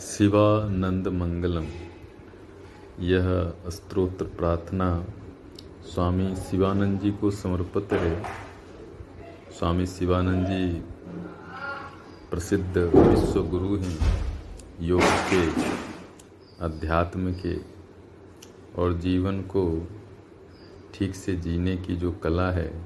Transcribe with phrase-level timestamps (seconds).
[0.00, 1.64] शिवानंद मंगलम
[3.00, 5.06] यह स्त्रोत्र प्रार्थना
[5.94, 8.22] स्वामी शिवानंद जी को समर्पित है।
[9.58, 10.80] स्वामी शिवानंद जी
[12.30, 13.98] प्रसिद्ध विश्व गुरु हैं,
[14.80, 15.46] योग के,
[16.64, 17.56] अध्यात्म के,
[18.82, 19.88] और जीवन को
[20.94, 22.84] ठीक से जीने की जो कला है,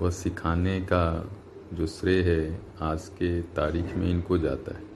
[0.00, 1.30] वह सिखाने का
[1.72, 4.91] जो श्रेय है, आज के तारीख में इनको जाता है।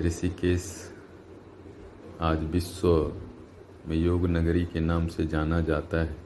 [0.00, 0.92] ऋषिकेश,
[2.20, 3.12] आज विश्व
[3.86, 6.16] में योग नगरी के नाम से जाना जाता है।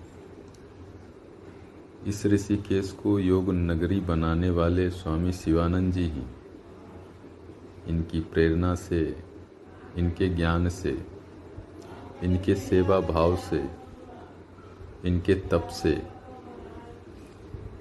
[2.07, 6.23] इस ऋषिकेश को योग नगरी बनाने वाले स्वामी शिवानंद जी ही
[7.89, 9.17] इनकी प्रेरणा से,
[9.97, 11.07] इनके ज्ञान से,
[12.23, 13.71] इनके सेवा भाव से,
[15.05, 16.03] इनके तप से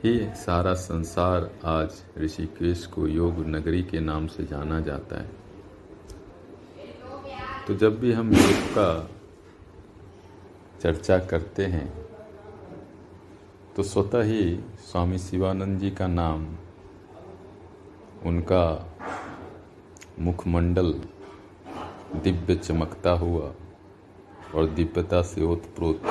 [0.03, 5.40] ही सारा संसार आज ऋषिकेश को योग नगरी के नाम से जाना जाता है।
[7.71, 9.09] तो जब भी हम योग का
[10.81, 11.93] चर्चा करते हैं
[13.75, 16.45] तो स्वतः ही स्वामी शिवानंद जी का नाम,
[18.25, 18.65] उनका
[20.19, 20.93] मुखमंडल
[22.15, 23.53] दिव्य चमकता हुआ
[24.55, 26.01] और दिव्यता से ओतप्रोत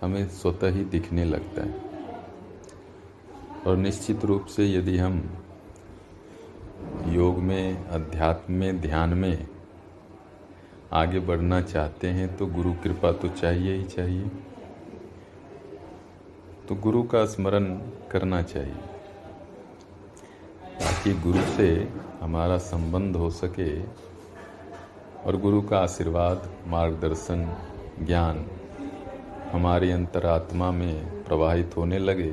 [0.00, 1.74] हमें स्वतः ही दिखने लगता है।
[3.66, 5.22] और निश्चित रूप से यदि हम
[7.08, 9.55] योग में, अध्यात्म में, ध्यान में
[10.92, 14.28] आगे बढ़ना चाहते हैं तो गुरु कृपा तो चाहिए ही चाहिए।
[16.68, 17.64] तो गुरु का स्मरण
[18.10, 18.74] करना चाहिए,
[20.80, 21.68] ताकि गुरु से
[22.20, 23.70] हमारा संबंध हो सके
[25.22, 27.48] और गुरु का आशीर्वाद, मार्गदर्शन,
[28.02, 28.44] ज्ञान
[29.52, 32.30] हमारी अंतरात्मा में प्रवाहित होने लगे,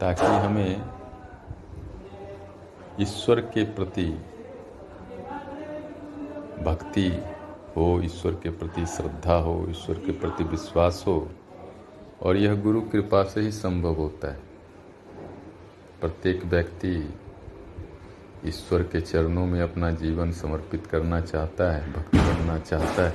[0.00, 0.82] ताकि हमें
[3.00, 4.06] ईश्वर के प्रति
[6.64, 7.08] भक्ति
[7.76, 11.30] हो, ईश्वर के प्रति श्रद्धा हो, ईश्वर के प्रति विश्वास हो,
[12.22, 14.40] और यह गुरु कृपा से ही संभव होता है।
[16.00, 17.14] प्रत्येक व्यक्ति
[18.46, 23.14] ईश्वर के चरणों में अपना जीवन समर्पित करना चाहता है, भक्ति करना चाहता है,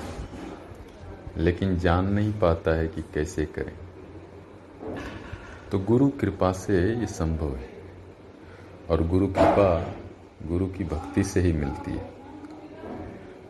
[1.38, 3.74] लेकिन जान नहीं पाता है कि कैसे करें।
[5.72, 7.70] तो गुरु कृपा से ये संभव है,
[8.90, 9.94] और गुरु कृपा
[10.46, 12.10] गुरु की भक्ति से ही मिलती है।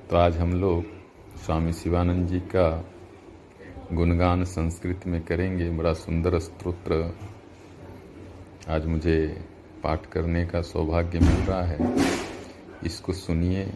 [0.10, 0.97] तो आज हम लोग
[1.38, 2.86] स्वामी शिवानंद जी का
[3.94, 7.18] गुणगान संस्कृत में करेंगे, बड़ा सुंदर स्त्रोत्र।
[8.70, 9.46] आज मुझे
[9.84, 11.78] पाठ करने का सौभाग्य मिल रहा है।
[12.86, 13.74] इसको सुनिए,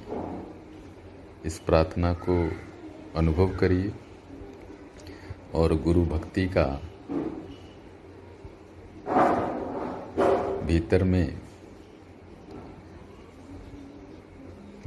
[1.45, 2.51] इस प्रार्थना को
[3.15, 3.93] अनुभव करिए।
[5.53, 6.81] और गुरु भक्ति का
[10.65, 11.41] भीतर में